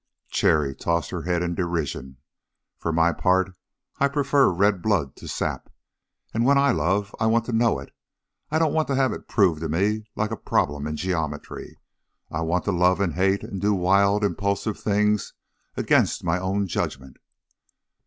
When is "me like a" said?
9.69-10.35